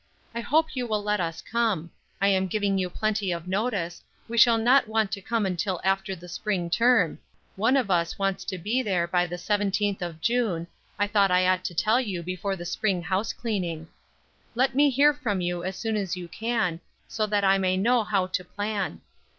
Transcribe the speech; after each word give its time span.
I 0.33 0.39
hope 0.41 0.75
you 0.75 0.87
will 0.87 1.03
let 1.03 1.19
us 1.19 1.43
come; 1.43 1.91
I 2.19 2.27
am 2.29 2.47
giving 2.47 2.79
you 2.79 2.89
plenty 2.89 3.31
of 3.31 3.47
notice; 3.47 4.03
we 4.27 4.35
shall 4.35 4.57
not 4.57 4.87
want 4.87 5.11
to 5.11 5.21
come 5.21 5.45
until 5.45 5.79
after 5.83 6.15
the 6.15 6.27
spring 6.27 6.71
term; 6.71 7.19
one 7.55 7.77
of 7.77 7.91
us 7.91 8.17
wants 8.17 8.43
to 8.45 8.57
be 8.57 8.81
there 8.81 9.05
by 9.07 9.27
the 9.27 9.37
seventeenth 9.37 10.01
of 10.01 10.19
June, 10.19 10.65
I 10.97 11.05
thought 11.05 11.29
I 11.29 11.47
ought 11.47 11.63
to 11.65 11.75
tell 11.75 12.01
you 12.01 12.23
before 12.23 12.55
the 12.55 12.65
spring 12.65 13.03
house 13.03 13.31
cleaning. 13.31 13.89
Let 14.55 14.73
me 14.73 14.89
hear 14.89 15.13
from 15.13 15.39
you 15.39 15.63
as 15.63 15.75
soon 15.75 15.95
as 15.95 16.17
you 16.17 16.27
can, 16.27 16.79
so 17.07 17.27
that 17.27 17.43
I 17.43 17.59
may 17.59 17.77
know 17.77 18.03
how 18.03 18.25
to 18.25 18.43
plan. 18.43 19.01